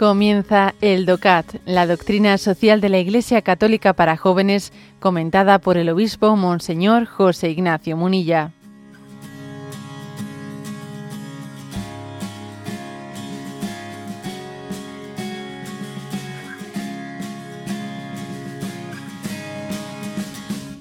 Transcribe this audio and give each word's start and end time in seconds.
Comienza 0.00 0.74
el 0.80 1.04
DOCAT, 1.04 1.56
la 1.66 1.86
doctrina 1.86 2.38
social 2.38 2.80
de 2.80 2.88
la 2.88 2.96
Iglesia 2.96 3.42
Católica 3.42 3.92
para 3.92 4.16
jóvenes, 4.16 4.72
comentada 4.98 5.58
por 5.58 5.76
el 5.76 5.90
obispo 5.90 6.36
Monseñor 6.36 7.04
José 7.04 7.50
Ignacio 7.50 7.98
Munilla. 7.98 8.50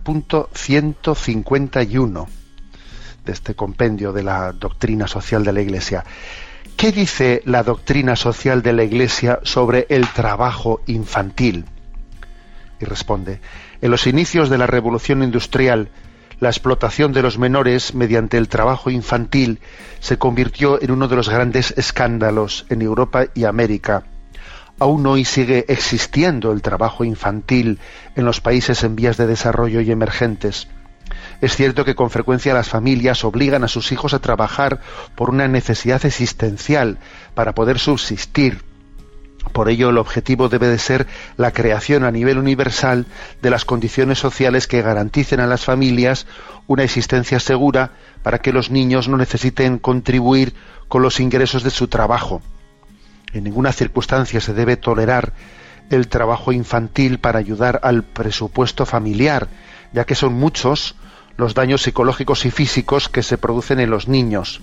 Punto 0.04 0.50
151 0.54 2.28
de 3.26 3.32
este 3.34 3.54
compendio 3.54 4.14
de 4.14 4.24
la 4.24 4.54
doctrina 4.54 5.08
social 5.10 5.44
de 5.44 5.52
la 5.52 5.60
Iglesia. 5.60 6.06
¿Qué 6.80 6.94
dice 6.94 7.42
la 7.44 7.64
doctrina 7.64 8.16
social 8.16 8.62
de 8.62 8.72
la 8.72 8.86
Iglesia 8.86 9.42
sobre 9.44 9.86
el 9.90 10.08
trabajo 10.08 10.80
infantil? 10.88 11.66
Y 12.80 12.86
responde, 12.86 13.42
en 13.82 13.92
los 13.92 14.08
inicios 14.08 14.50
de 14.50 14.58
la 14.58 14.66
revolución 14.66 15.22
industrial, 15.22 15.90
la 16.40 16.48
explotación 16.48 17.12
de 17.12 17.22
los 17.22 17.38
menores 17.38 17.96
mediante 17.96 18.38
el 18.38 18.48
trabajo 18.48 18.90
infantil 18.90 19.60
se 20.00 20.18
convirtió 20.18 20.82
en 20.82 20.92
uno 20.92 21.10
de 21.10 21.18
los 21.18 21.28
grandes 21.28 21.74
escándalos 21.76 22.66
en 22.70 22.82
Europa 22.82 23.26
y 23.34 23.44
América. 23.44 24.06
Aún 24.80 25.06
hoy 25.06 25.26
sigue 25.26 25.66
existiendo 25.68 26.54
el 26.54 26.62
trabajo 26.62 27.04
infantil 27.04 27.80
en 28.16 28.24
los 28.24 28.40
países 28.40 28.86
en 28.86 28.96
vías 28.96 29.18
de 29.18 29.28
desarrollo 29.28 29.82
y 29.82 29.92
emergentes. 29.92 30.70
Es 31.42 31.56
cierto 31.56 31.86
que 31.86 31.96
con 31.96 32.10
frecuencia 32.10 32.54
las 32.54 32.68
familias 32.68 33.24
obligan 33.24 33.64
a 33.64 33.70
sus 33.70 33.92
hijos 33.92 34.14
a 34.14 34.20
trabajar 34.20 34.82
por 35.16 35.30
una 35.30 35.48
necesidad 35.48 36.06
existencial 36.06 36.98
para 37.34 37.56
poder 37.56 37.80
subsistir. 37.80 38.64
Por 39.54 39.70
ello, 39.70 39.90
el 39.90 39.98
objetivo 39.98 40.50
debe 40.50 40.68
de 40.68 40.78
ser 40.78 41.08
la 41.38 41.52
creación 41.52 42.04
a 42.04 42.12
nivel 42.12 42.38
universal 42.38 43.06
de 43.42 43.50
las 43.50 43.64
condiciones 43.64 44.20
sociales 44.20 44.68
que 44.68 44.82
garanticen 44.82 45.40
a 45.40 45.48
las 45.48 45.64
familias 45.64 46.28
una 46.68 46.84
existencia 46.84 47.40
segura 47.40 47.92
para 48.22 48.40
que 48.40 48.52
los 48.52 48.70
niños 48.70 49.08
no 49.08 49.16
necesiten 49.16 49.80
contribuir 49.80 50.54
con 50.90 51.02
los 51.02 51.22
ingresos 51.22 51.64
de 51.64 51.70
su 51.70 51.88
trabajo. 51.88 52.42
En 53.32 53.46
ninguna 53.46 53.72
circunstancia 53.72 54.42
se 54.42 54.54
debe 54.54 54.76
tolerar 54.76 55.34
el 55.90 56.10
trabajo 56.10 56.52
infantil 56.52 57.20
para 57.20 57.40
ayudar 57.40 57.80
al 57.84 58.04
presupuesto 58.04 58.86
familiar, 58.86 59.48
ya 59.94 60.06
que 60.06 60.16
son 60.16 60.34
muchos 60.34 60.96
los 61.40 61.54
daños 61.54 61.82
psicológicos 61.82 62.46
y 62.46 62.52
físicos 62.52 63.08
que 63.08 63.24
se 63.24 63.38
producen 63.38 63.80
en 63.80 63.90
los 63.90 64.10
niños. 64.10 64.62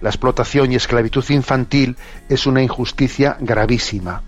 La 0.00 0.10
explotación 0.10 0.70
y 0.70 0.76
esclavitud 0.76 1.24
infantil 1.30 1.96
es 2.28 2.46
una 2.46 2.62
injusticia 2.62 3.36
gravísima. 3.40 4.22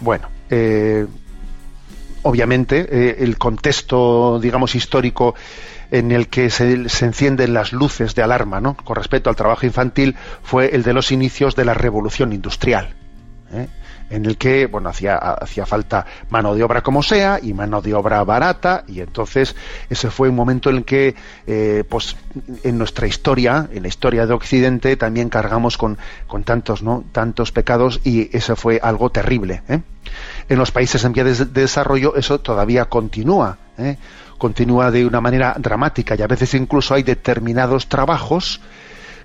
Bueno, 0.00 0.28
eh, 0.48 1.06
obviamente 2.22 2.88
eh, 2.90 3.16
el 3.20 3.36
contexto, 3.36 4.40
digamos, 4.40 4.74
histórico 4.74 5.34
en 5.90 6.10
el 6.10 6.28
que 6.28 6.48
se, 6.48 6.72
encienden 6.72 7.52
las 7.52 7.74
luces 7.74 8.14
de 8.14 8.22
alarma 8.22 8.62
¿no? 8.62 8.74
con 8.74 8.96
respecto 8.96 9.28
al 9.28 9.36
trabajo 9.36 9.66
infantil 9.66 10.16
fue 10.42 10.74
el 10.74 10.82
de 10.82 10.94
los 10.94 11.12
inicios 11.12 11.54
de 11.56 11.66
la 11.66 11.74
revolución 11.74 12.32
industrial. 12.32 12.94
¿eh? 13.52 13.68
En 14.12 14.26
el 14.26 14.36
que 14.36 14.66
bueno 14.66 14.90
hacía, 14.90 15.16
hacía 15.16 15.66
falta 15.66 16.06
mano 16.28 16.54
de 16.54 16.62
obra 16.62 16.82
como 16.82 17.02
sea 17.02 17.40
y 17.42 17.54
mano 17.54 17.80
de 17.80 17.94
obra 17.94 18.22
barata 18.22 18.84
y 18.86 19.00
entonces 19.00 19.56
ese 19.88 20.10
fue 20.10 20.28
un 20.28 20.36
momento 20.36 20.70
en 20.70 20.76
el 20.76 20.84
que 20.84 21.14
eh, 21.46 21.84
pues 21.88 22.16
en 22.62 22.78
nuestra 22.78 23.06
historia 23.06 23.68
en 23.72 23.82
la 23.82 23.88
historia 23.88 24.26
de 24.26 24.34
Occidente 24.34 24.96
también 24.96 25.30
cargamos 25.30 25.78
con, 25.78 25.98
con 26.26 26.44
tantos 26.44 26.82
no 26.82 27.04
tantos 27.12 27.52
pecados 27.52 28.00
y 28.04 28.34
eso 28.36 28.54
fue 28.54 28.78
algo 28.82 29.10
terrible 29.10 29.62
¿eh? 29.68 29.80
en 30.48 30.58
los 30.58 30.70
países 30.70 31.02
en 31.04 31.12
vías 31.12 31.38
de, 31.38 31.44
desarrollo 31.46 32.14
eso 32.14 32.38
todavía 32.38 32.84
continúa 32.84 33.56
¿eh? 33.78 33.96
continúa 34.36 34.90
de 34.90 35.06
una 35.06 35.20
manera 35.22 35.54
dramática 35.58 36.14
y 36.16 36.22
a 36.22 36.26
veces 36.26 36.52
incluso 36.54 36.94
hay 36.94 37.02
determinados 37.02 37.88
trabajos 37.88 38.60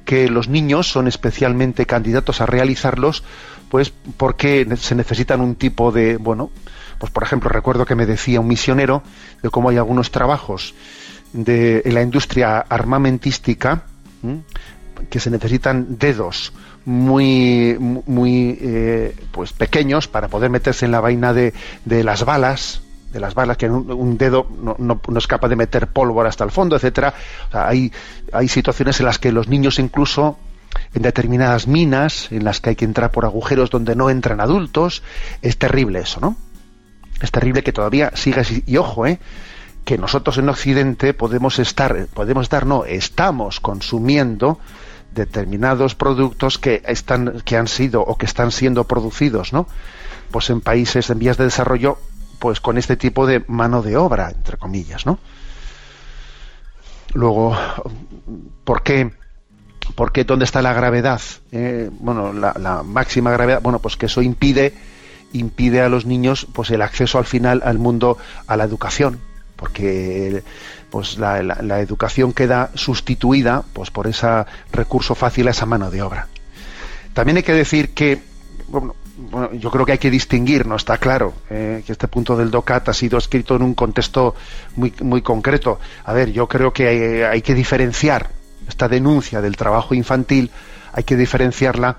que 0.07 0.29
los 0.29 0.47
niños 0.47 0.89
son 0.89 1.09
especialmente 1.09 1.85
candidatos 1.85 2.39
a 2.39 2.45
realizarlos 2.45 3.25
pues 3.69 3.91
porque 4.15 4.65
se 4.77 4.95
necesitan 4.95 5.41
un 5.41 5.55
tipo 5.55 5.91
de, 5.91 6.15
bueno, 6.15 6.49
pues 6.97 7.11
por 7.11 7.23
ejemplo, 7.23 7.49
recuerdo 7.49 7.85
que 7.85 7.93
me 7.93 8.05
decía 8.05 8.39
un 8.39 8.47
misionero 8.47 9.03
de 9.43 9.49
cómo 9.49 9.69
hay 9.69 9.75
algunos 9.75 10.09
trabajos 10.09 10.73
de, 11.33 11.81
en 11.83 11.93
la 11.93 12.01
industria 12.01 12.59
armamentística 12.59 13.83
que 15.09 15.19
se 15.19 15.29
necesitan 15.29 15.97
dedos 15.99 16.53
muy 16.85 17.75
muy 17.77 18.57
eh, 18.61 19.13
pues 19.33 19.51
pequeños 19.51 20.07
para 20.07 20.29
poder 20.29 20.49
meterse 20.49 20.85
en 20.85 20.91
la 20.93 21.01
vaina 21.01 21.33
de, 21.33 21.53
de 21.83 22.03
las 22.05 22.23
balas 22.23 22.81
de 23.17 23.21
las 23.21 23.33
balas 23.33 23.57
que 23.57 23.69
un, 23.69 23.91
un 23.91 24.17
dedo 24.17 24.47
no, 24.61 24.75
no, 24.77 25.01
no, 25.07 25.17
es 25.17 25.27
capaz 25.27 25.49
de 25.49 25.55
meter 25.55 25.87
pólvora 25.87 26.29
hasta 26.29 26.43
el 26.43 26.51
fondo 26.51 26.75
etcétera 26.75 27.13
o 27.47 27.51
sea, 27.51 27.67
hay 27.67 27.91
hay 28.31 28.47
situaciones 28.47 28.99
en 28.99 29.07
las 29.07 29.19
que 29.19 29.31
los 29.31 29.47
niños 29.47 29.79
incluso 29.79 30.37
en 30.93 31.01
determinadas 31.01 31.67
minas 31.67 32.31
en 32.31 32.43
las 32.43 32.59
que 32.59 32.69
hay 32.69 32.75
que 32.75 32.85
entrar 32.85 33.11
por 33.11 33.25
agujeros 33.25 33.69
donde 33.69 33.95
no 33.95 34.09
entran 34.09 34.39
adultos. 34.39 35.03
Es 35.41 35.57
terrible 35.57 35.99
eso, 35.99 36.19
¿no? 36.19 36.35
Es 37.21 37.31
terrible 37.31 37.63
que 37.63 37.73
todavía 37.73 38.11
siga 38.15 38.43
y 38.65 38.77
ojo, 38.77 39.07
¿eh? 39.07 39.19
que 39.85 39.97
nosotros 39.97 40.37
en 40.37 40.49
Occidente 40.49 41.13
podemos 41.13 41.59
estar, 41.59 42.07
podemos 42.13 42.43
estar, 42.43 42.65
no, 42.65 42.83
estamos 42.85 43.59
consumiendo 43.59 44.59
determinados 45.15 45.95
productos 45.95 46.57
que 46.57 46.83
están, 46.85 47.41
que 47.45 47.57
han 47.57 47.67
sido 47.67 48.01
o 48.01 48.17
que 48.17 48.25
están 48.25 48.51
siendo 48.51 48.83
producidos, 48.83 49.53
¿no? 49.53 49.67
Pues 50.29 50.49
en 50.49 50.59
países 50.59 51.09
en 51.09 51.19
vías 51.19 51.37
de 51.37 51.45
desarrollo, 51.45 51.99
pues 52.39 52.59
con 52.59 52.77
este 52.77 52.97
tipo 52.97 53.25
de 53.25 53.43
mano 53.47 53.81
de 53.81 53.97
obra, 53.97 54.29
entre 54.29 54.57
comillas, 54.57 55.05
¿no? 55.05 55.19
Luego, 57.13 57.55
¿por 58.63 58.83
qué? 58.83 59.11
porque 59.95 60.23
dónde 60.23 60.45
está 60.45 60.61
la 60.61 60.73
gravedad 60.73 61.21
eh, 61.51 61.89
bueno 61.99 62.33
la, 62.33 62.83
máxima 62.83 63.31
gravedad 63.31 63.61
bueno 63.61 63.79
pues 63.79 63.95
que 63.95 64.07
eso 64.07 64.21
impide 64.21 64.73
impide 65.31 65.81
a 65.81 65.87
los 65.87 66.05
niños 66.05 66.45
pues 66.51 66.71
el 66.71 66.81
acceso 66.81 67.17
al 67.17 67.25
final 67.25 67.61
al 67.63 67.79
mundo 67.79 68.17
a 68.47 68.57
la 68.57 68.65
educación 68.65 69.19
porque 69.55 70.43
pues 70.89 71.17
la 71.17 71.79
educación 71.79 72.33
queda 72.33 72.71
sustituida 72.75 73.63
pues 73.73 73.89
por 73.89 74.07
ese 74.07 74.45
recurso 74.71 75.15
fácil 75.15 75.47
a 75.47 75.51
esa 75.51 75.65
mano 75.65 75.89
de 75.89 76.01
obra 76.01 76.27
también 77.13 77.37
hay 77.37 77.43
que 77.43 77.53
decir 77.53 77.93
que 77.93 78.21
bueno, 78.67 78.95
bueno, 79.17 79.53
yo 79.53 79.71
creo 79.71 79.85
que 79.85 79.93
hay 79.93 79.97
que 79.97 80.11
distinguir, 80.11 80.65
no 80.65 80.75
está 80.75 80.97
claro, 80.97 81.33
eh, 81.49 81.83
que 81.85 81.91
este 81.91 82.07
punto 82.07 82.37
del 82.37 82.51
DOCAT 82.51 82.89
ha 82.89 82.93
sido 82.93 83.17
escrito 83.17 83.55
en 83.55 83.63
un 83.63 83.73
contexto 83.73 84.35
muy, 84.75 84.93
muy 85.01 85.21
concreto. 85.21 85.79
A 86.05 86.13
ver, 86.13 86.31
yo 86.31 86.47
creo 86.47 86.71
que 86.71 86.87
hay, 86.87 87.21
hay 87.23 87.41
que 87.41 87.53
diferenciar 87.53 88.29
esta 88.67 88.87
denuncia 88.87 89.41
del 89.41 89.55
trabajo 89.55 89.93
infantil 89.93 90.51
hay 90.97 91.03
que 91.03 91.15
diferenciarla 91.15 91.97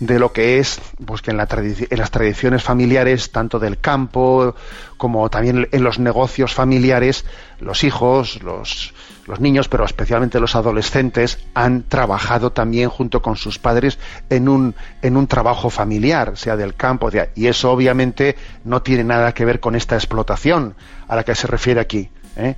de 0.00 0.18
lo 0.18 0.32
que 0.32 0.58
es 0.58 0.80
pues 1.04 1.22
que 1.22 1.30
en, 1.30 1.36
la 1.36 1.48
en, 1.50 1.98
las 1.98 2.10
tradiciones 2.10 2.62
familiares 2.62 3.30
tanto 3.30 3.58
del 3.58 3.78
campo 3.78 4.54
como 4.96 5.28
también 5.30 5.68
en 5.72 5.84
los 5.84 5.98
negocios 5.98 6.54
familiares 6.54 7.24
los 7.60 7.84
hijos 7.84 8.42
los, 8.42 8.94
los 9.26 9.40
niños 9.40 9.68
pero 9.68 9.84
especialmente 9.84 10.40
los 10.40 10.56
adolescentes 10.56 11.38
han 11.54 11.82
trabajado 11.82 12.50
también 12.52 12.88
junto 12.88 13.20
con 13.20 13.36
sus 13.36 13.58
padres 13.58 13.98
en 14.30 14.48
un 14.48 14.74
en 15.02 15.16
un 15.16 15.26
trabajo 15.26 15.70
familiar 15.70 16.36
sea 16.36 16.56
del 16.56 16.74
campo 16.74 17.10
de, 17.10 17.30
y 17.34 17.46
eso 17.46 17.70
obviamente 17.70 18.36
no 18.64 18.82
tiene 18.82 19.04
nada 19.04 19.32
que 19.32 19.44
ver 19.44 19.60
con 19.60 19.76
esta 19.76 19.96
explotación 19.96 20.74
a 21.08 21.16
la 21.16 21.24
que 21.24 21.34
se 21.34 21.46
refiere 21.46 21.80
aquí 21.80 22.08
¿eh? 22.36 22.54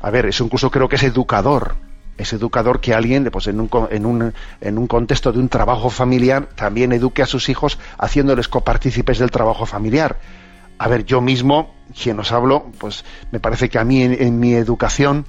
a 0.00 0.10
ver 0.10 0.26
eso 0.26 0.44
incluso 0.44 0.70
creo 0.70 0.88
que 0.88 0.96
es 0.96 1.02
educador 1.02 1.87
es 2.18 2.32
educador 2.32 2.80
que 2.80 2.92
alguien, 2.92 3.30
pues 3.32 3.46
en 3.46 3.60
un, 3.60 3.70
en, 3.90 4.04
un, 4.04 4.34
en 4.60 4.78
un 4.78 4.86
contexto 4.86 5.32
de 5.32 5.38
un 5.38 5.48
trabajo 5.48 5.88
familiar, 5.88 6.48
también 6.54 6.92
eduque 6.92 7.22
a 7.22 7.26
sus 7.26 7.48
hijos 7.48 7.78
haciéndoles 7.96 8.48
copartícipes 8.48 9.18
del 9.18 9.30
trabajo 9.30 9.64
familiar. 9.64 10.18
A 10.78 10.88
ver, 10.88 11.04
yo 11.04 11.20
mismo, 11.20 11.74
quien 12.00 12.18
os 12.20 12.32
hablo, 12.32 12.70
pues 12.78 13.04
me 13.30 13.40
parece 13.40 13.68
que 13.68 13.78
a 13.78 13.84
mí 13.84 14.02
en, 14.02 14.20
en 14.20 14.38
mi 14.38 14.54
educación 14.54 15.26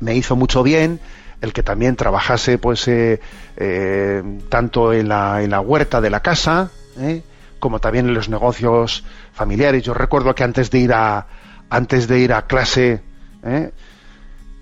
me 0.00 0.14
hizo 0.14 0.36
mucho 0.36 0.62
bien 0.62 1.00
el 1.40 1.52
que 1.52 1.62
también 1.62 1.96
trabajase, 1.96 2.58
pues, 2.58 2.88
eh, 2.88 3.20
eh, 3.56 4.22
tanto 4.48 4.92
en 4.92 5.08
la, 5.08 5.42
en 5.42 5.50
la 5.50 5.60
huerta 5.60 6.00
de 6.00 6.10
la 6.10 6.20
casa, 6.20 6.70
eh, 6.98 7.22
como 7.58 7.78
también 7.78 8.08
en 8.08 8.14
los 8.14 8.28
negocios 8.28 9.04
familiares. 9.32 9.82
Yo 9.82 9.94
recuerdo 9.94 10.34
que 10.34 10.44
antes 10.44 10.70
de 10.70 10.78
ir 10.78 10.92
a, 10.92 11.26
antes 11.68 12.08
de 12.08 12.18
ir 12.20 12.32
a 12.32 12.46
clase, 12.46 13.02
¿eh? 13.44 13.70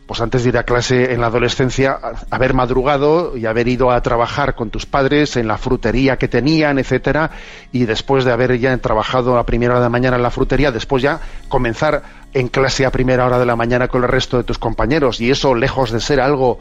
Pues 0.07 0.21
antes 0.21 0.43
de 0.43 0.51
ir 0.51 0.59
a 0.59 0.65
clase 0.65 1.13
en 1.13 1.21
la 1.21 1.29
adolescencia, 1.29 1.99
haber 2.31 2.53
madrugado 2.53 3.37
y 3.37 3.47
haber 3.47 3.69
ido 3.69 3.91
a 3.91 4.01
trabajar 4.03 4.55
con 4.55 4.71
tus 4.71 4.85
padres 4.85 5.37
en 5.37 5.49
la 5.49 5.57
frutería 5.57 6.17
que 6.17 6.29
tenían, 6.29 6.79
etcétera, 6.79 7.31
y 7.73 7.87
después 7.87 8.25
de 8.25 8.33
haber 8.33 8.59
ya 8.59 8.77
trabajado 8.79 9.39
a 9.39 9.47
primera 9.47 9.73
hora 9.73 9.81
de 9.81 9.87
la 9.87 9.91
mañana 9.91 10.17
en 10.17 10.23
la 10.23 10.31
frutería, 10.31 10.73
después 10.73 11.03
ya 11.03 11.21
comenzar 11.49 12.03
en 12.35 12.49
clase 12.49 12.85
a 12.85 12.91
primera 12.91 13.25
hora 13.25 13.39
de 13.39 13.47
la 13.47 13.57
mañana 13.57 13.89
con 13.89 14.03
el 14.03 14.09
resto 14.09 14.37
de 14.37 14.45
tus 14.45 14.59
compañeros, 14.59 15.21
y 15.21 15.31
eso 15.31 15.55
lejos 15.55 15.91
de 15.91 16.01
ser 16.01 16.21
algo 16.21 16.59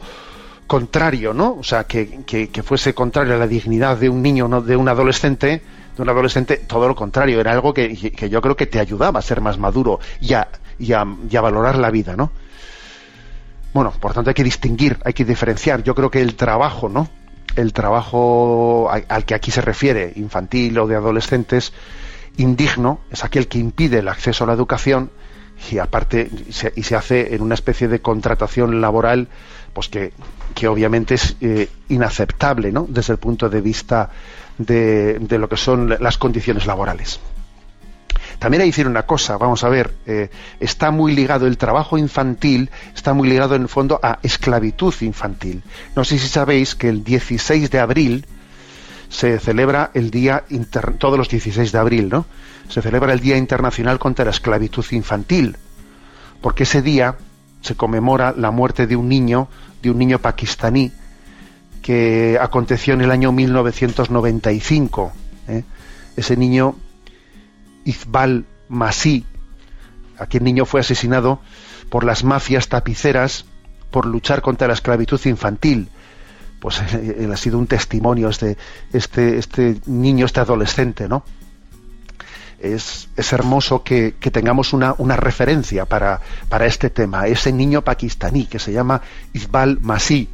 contrario, 0.66 1.34
¿no? 1.34 1.56
O 1.58 1.62
sea, 1.62 1.84
que, 1.84 2.24
que, 2.24 2.62
fuese 2.62 2.94
contrario 2.94 3.34
a 3.34 3.38
la 3.38 3.46
dignidad 3.46 3.98
de 3.98 4.08
un 4.08 4.22
niño, 4.22 4.48
no 4.48 4.62
de 4.62 4.76
un 4.76 4.88
adolescente, 4.88 5.62
de 5.94 6.02
un 6.02 6.08
adolescente, 6.08 6.56
todo 6.66 6.88
lo 6.88 6.94
contrario, 6.94 7.40
era 7.40 7.52
algo 7.52 7.74
que, 7.74 7.94
que 8.12 8.28
yo 8.30 8.40
creo 8.40 8.56
que 8.56 8.66
te 8.66 8.80
ayudaba 8.80 9.18
a 9.18 9.22
ser 9.22 9.40
más 9.40 9.58
maduro 9.58 10.00
y 10.20 10.32
a, 10.32 10.48
y 10.78 10.92
a, 10.92 11.40
valorar 11.40 11.76
la 11.76 11.90
vida, 11.90 12.16
¿no? 12.16 12.30
Bueno, 13.74 13.90
por 13.90 14.14
tanto 14.14 14.30
hay 14.30 14.34
que 14.34 14.44
distinguir, 14.44 14.98
hay 15.04 15.12
que 15.12 15.24
diferenciar. 15.24 15.82
Yo 15.82 15.96
creo 15.96 16.08
que 16.10 16.22
el 16.22 16.36
trabajo, 16.36 16.88
¿no? 16.88 17.08
El 17.56 17.72
trabajo 17.72 18.88
al 18.90 19.24
que 19.24 19.34
aquí 19.34 19.50
se 19.50 19.60
refiere, 19.60 20.12
infantil 20.14 20.78
o 20.78 20.86
de 20.86 20.94
adolescentes, 20.94 21.72
indigno, 22.36 23.00
es 23.10 23.24
aquel 23.24 23.48
que 23.48 23.58
impide 23.58 23.98
el 23.98 24.08
acceso 24.08 24.44
a 24.44 24.46
la 24.46 24.52
educación 24.52 25.10
y 25.70 25.78
aparte 25.78 26.30
se, 26.50 26.72
y 26.76 26.84
se 26.84 26.96
hace 26.96 27.34
en 27.34 27.42
una 27.42 27.54
especie 27.54 27.88
de 27.88 28.00
contratación 28.00 28.80
laboral 28.80 29.28
pues 29.72 29.88
que, 29.88 30.12
que 30.54 30.68
obviamente 30.68 31.14
es 31.14 31.36
eh, 31.40 31.68
inaceptable 31.88 32.70
¿no? 32.72 32.86
desde 32.88 33.12
el 33.12 33.18
punto 33.18 33.48
de 33.48 33.60
vista 33.60 34.10
de, 34.58 35.18
de, 35.18 35.38
lo 35.38 35.48
que 35.48 35.56
son 35.56 35.96
las 36.00 36.18
condiciones 36.18 36.66
laborales. 36.66 37.20
También 38.44 38.60
hay 38.60 38.66
que 38.66 38.72
decir 38.72 38.88
una 38.88 39.04
cosa, 39.04 39.38
vamos 39.38 39.64
a 39.64 39.70
ver, 39.70 39.94
eh, 40.04 40.28
está 40.60 40.90
muy 40.90 41.14
ligado 41.14 41.46
el 41.46 41.56
trabajo 41.56 41.96
infantil, 41.96 42.70
está 42.94 43.14
muy 43.14 43.26
ligado 43.26 43.54
en 43.54 43.62
el 43.62 43.68
fondo 43.70 43.98
a 44.02 44.18
esclavitud 44.22 44.92
infantil. 45.00 45.62
No 45.96 46.04
sé 46.04 46.18
si 46.18 46.28
sabéis 46.28 46.74
que 46.74 46.90
el 46.90 47.02
16 47.02 47.70
de 47.70 47.80
abril 47.80 48.26
se 49.08 49.38
celebra 49.38 49.92
el 49.94 50.10
día, 50.10 50.44
todos 50.98 51.16
los 51.16 51.30
16 51.30 51.72
de 51.72 51.78
abril, 51.78 52.10
¿no? 52.10 52.26
Se 52.68 52.82
celebra 52.82 53.14
el 53.14 53.20
Día 53.20 53.38
Internacional 53.38 53.98
contra 53.98 54.26
la 54.26 54.30
Esclavitud 54.32 54.84
Infantil, 54.90 55.56
porque 56.42 56.64
ese 56.64 56.82
día 56.82 57.16
se 57.62 57.76
conmemora 57.76 58.34
la 58.36 58.50
muerte 58.50 58.86
de 58.86 58.94
un 58.94 59.08
niño, 59.08 59.48
de 59.82 59.90
un 59.90 59.96
niño 59.96 60.18
pakistaní, 60.18 60.92
que 61.80 62.36
aconteció 62.38 62.92
en 62.92 63.00
el 63.00 63.10
año 63.10 63.32
1995. 63.32 65.12
¿eh? 65.48 65.64
Ese 66.14 66.36
niño 66.36 66.76
Izbal 67.84 68.44
Masí. 68.68 69.24
Aquel 70.18 70.44
niño 70.44 70.64
fue 70.64 70.80
asesinado 70.80 71.40
por 71.90 72.04
las 72.04 72.24
mafias 72.24 72.68
tapiceras 72.68 73.46
por 73.90 74.06
luchar 74.06 74.42
contra 74.42 74.66
la 74.66 74.74
esclavitud 74.74 75.20
infantil. 75.26 75.88
Pues 76.60 76.80
él 76.92 77.30
ha 77.32 77.36
sido 77.36 77.58
un 77.58 77.66
testimonio 77.66 78.28
este, 78.28 78.56
este, 78.92 79.38
este 79.38 79.80
niño, 79.86 80.26
este 80.26 80.40
adolescente, 80.40 81.08
¿no? 81.08 81.24
Es, 82.58 83.10
es 83.16 83.32
hermoso 83.32 83.82
que, 83.82 84.12
tengamos 84.32 84.72
una, 84.72 84.94
una 84.96 85.16
referencia 85.16 85.84
para, 85.84 86.20
para, 86.48 86.64
este 86.64 86.88
tema, 86.88 87.26
ese 87.26 87.52
niño 87.52 87.82
pakistaní 87.82 88.46
que 88.46 88.58
se 88.58 88.72
llama 88.72 89.02
Izbal 89.34 89.78
Masí. 89.80 90.30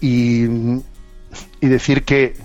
Y, 0.00 0.44
y 1.60 1.66
decir 1.66 2.04
que, 2.04 2.36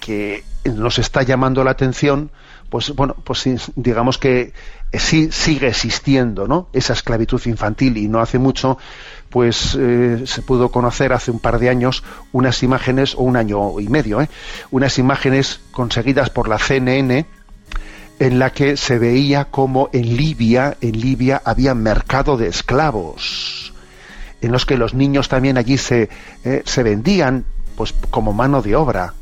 que 0.00 0.42
nos 0.64 0.98
está 0.98 1.22
llamando 1.22 1.64
la 1.64 1.72
atención, 1.72 2.30
pues 2.70 2.94
bueno, 2.94 3.14
pues 3.24 3.44
digamos 3.76 4.18
que 4.18 4.52
sí 4.92 5.30
sigue 5.30 5.68
existiendo, 5.68 6.48
¿no? 6.48 6.68
Esa 6.72 6.92
esclavitud 6.92 7.40
infantil 7.46 7.96
y 7.96 8.08
no 8.08 8.20
hace 8.20 8.38
mucho, 8.38 8.78
pues 9.28 9.76
eh, 9.78 10.22
se 10.26 10.42
pudo 10.42 10.70
conocer 10.70 11.12
hace 11.12 11.30
un 11.30 11.40
par 11.40 11.58
de 11.58 11.68
años 11.68 12.02
unas 12.32 12.62
imágenes 12.62 13.14
o 13.14 13.22
un 13.22 13.36
año 13.36 13.78
y 13.80 13.88
medio, 13.88 14.20
¿eh? 14.20 14.28
unas 14.70 14.98
imágenes 14.98 15.60
conseguidas 15.72 16.30
por 16.30 16.48
la 16.48 16.58
CNN 16.58 17.26
en 18.18 18.38
la 18.38 18.50
que 18.50 18.76
se 18.76 18.98
veía 18.98 19.46
como 19.46 19.90
en 19.92 20.16
Libia, 20.16 20.76
en 20.80 21.00
Libia 21.00 21.42
había 21.44 21.74
mercado 21.74 22.36
de 22.36 22.46
esclavos, 22.46 23.72
en 24.40 24.52
los 24.52 24.66
que 24.66 24.76
los 24.76 24.94
niños 24.94 25.28
también 25.28 25.58
allí 25.58 25.78
se, 25.78 26.08
eh, 26.44 26.62
se 26.64 26.82
vendían, 26.82 27.44
pues 27.76 27.92
como 28.10 28.32
mano 28.32 28.62
de 28.62 28.76
obra 28.76 29.14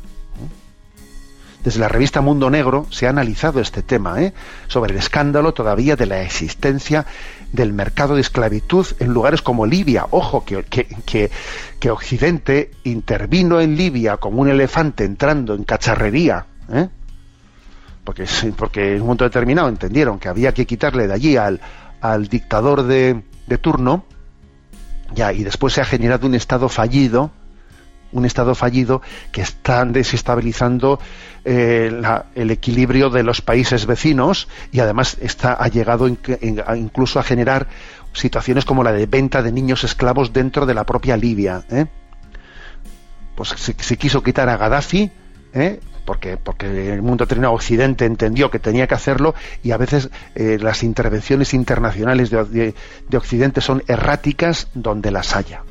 desde 1.63 1.79
la 1.79 1.87
revista 1.87 2.21
Mundo 2.21 2.49
Negro 2.49 2.87
se 2.89 3.07
ha 3.07 3.09
analizado 3.09 3.59
este 3.59 3.81
tema, 3.81 4.21
¿eh? 4.21 4.33
sobre 4.67 4.91
el 4.91 4.99
escándalo 4.99 5.53
todavía 5.53 5.95
de 5.95 6.05
la 6.05 6.21
existencia 6.21 7.05
del 7.51 7.71
mercado 7.73 8.15
de 8.15 8.21
esclavitud 8.21 8.85
en 8.99 9.13
lugares 9.13 9.41
como 9.41 9.65
Libia. 9.65 10.07
Ojo, 10.11 10.43
que, 10.43 10.63
que, 10.63 11.89
Occidente 11.89 12.71
intervino 12.83 13.61
en 13.61 13.75
Libia 13.77 14.17
como 14.17 14.41
un 14.41 14.49
elefante 14.49 15.05
entrando 15.05 15.53
en 15.53 15.63
cacharrería. 15.63 16.45
¿eh? 16.71 16.89
Porque, 18.03 18.25
porque 18.57 18.95
en 18.95 19.01
un 19.01 19.07
momento 19.07 19.23
determinado 19.23 19.69
entendieron 19.69 20.19
que 20.19 20.27
había 20.27 20.53
que 20.53 20.65
quitarle 20.65 21.07
de 21.07 21.13
allí 21.13 21.37
al, 21.37 21.61
al 22.01 22.27
dictador 22.27 22.83
de, 22.83 23.21
de 23.47 23.57
turno, 23.57 24.05
y 25.15 25.43
después 25.43 25.73
se 25.73 25.81
ha 25.81 25.85
generado 25.85 26.25
un 26.25 26.33
estado 26.33 26.69
fallido, 26.69 27.31
un 28.13 28.25
Estado 28.25 28.55
fallido 28.55 29.01
que 29.31 29.41
está 29.41 29.83
desestabilizando 29.85 30.99
eh, 31.45 31.91
el 32.35 32.51
equilibrio 32.51 33.09
de 33.09 33.23
los 33.23 33.41
países 33.41 33.85
vecinos 33.85 34.47
y 34.71 34.79
además 34.79 35.17
está, 35.19 35.53
ha 35.53 35.67
llegado 35.67 36.07
incluso 36.07 37.19
a 37.19 37.23
generar 37.23 37.67
situaciones 38.13 38.63
como 38.63 38.83
la 38.83 38.93
de 38.93 39.07
venta 39.07 39.41
de 39.41 39.51
niños 39.51 39.83
esclavos 39.83 40.31
dentro 40.31 40.65
de 40.65 40.73
la 40.73 40.85
propia 40.85 41.17
Libia. 41.17 41.63
¿eh? 41.69 41.87
Pues 43.35 43.49
se, 43.49 43.97
quiso 43.97 44.23
quitar 44.23 44.47
a 44.47 44.57
Gaddafi, 44.57 45.11
¿eh? 45.53 45.79
porque, 46.05 46.37
porque 46.37 46.93
el 46.93 47.01
mundo 47.01 47.25
terminado 47.25 47.55
Occidente 47.55 48.05
entendió 48.05 48.51
que 48.51 48.59
tenía 48.59 48.87
que 48.87 48.93
hacerlo 48.93 49.33
y 49.63 49.71
a 49.71 49.77
veces 49.77 50.11
las 50.35 50.83
intervenciones 50.83 51.53
internacionales 51.53 52.29
de, 52.29 52.73
de, 53.09 53.17
Occidente 53.17 53.61
son 53.61 53.83
erráticas 53.87 54.67
donde 54.73 55.11
las 55.11 55.35
haya. 55.35 55.63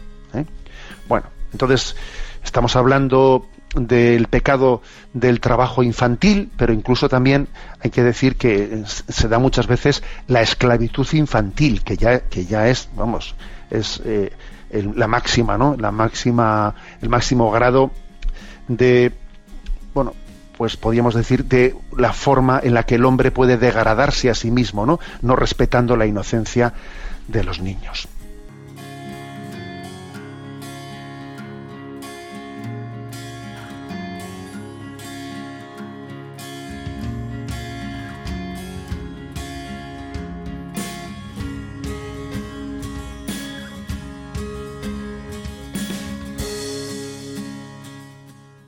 Bueno, 1.09 1.27
entonces 1.53 1.97
Estamos 2.45 2.77
hablando 2.77 3.47
del 3.75 4.27
pecado 4.29 4.83
del 5.15 5.41
trabajo 5.41 5.83
infantil, 5.83 6.51
pero 6.57 6.73
incluso 6.73 7.09
también 7.09 7.49
hay 7.81 7.91
que 7.91 8.03
decir 8.03 8.37
que 8.37 8.85
se 8.87 9.29
da 9.29 9.39
muchas 9.39 9.67
veces 9.67 10.03
la 10.29 10.43
esclavitud 10.43 11.07
infantil, 11.13 11.83
que 11.83 11.97
ya, 11.97 12.21
que 12.21 12.45
ya 12.45 12.69
es, 12.69 12.89
vamos, 12.97 13.35
es 13.71 14.03
eh, 14.05 14.33
la 14.73 15.07
máxima, 15.07 15.57
¿no? 15.57 15.77
La 15.79 15.91
máxima, 15.91 16.75
el 17.01 17.09
máximo 17.09 17.51
grado 17.51 17.91
de, 18.69 19.13
bueno, 19.95 20.15
pues 20.57 20.77
podríamos 20.77 21.15
decir 21.15 21.45
de 21.47 21.75
la 21.97 22.13
forma 22.13 22.61
en 22.63 22.75
la 22.75 22.85
que 22.85 22.97
el 22.97 23.05
hombre 23.05 23.31
puede 23.31 23.57
degradarse 23.57 24.31
a 24.31 24.35
sí 24.35 24.51
mismo, 24.51 24.87
¿no? 24.87 25.01
No 25.23 25.37
respetando 25.37 25.97
la 25.97 26.07
inocencia 26.07 26.75
de 27.29 27.45
los 27.45 27.61
niños. 27.61 28.09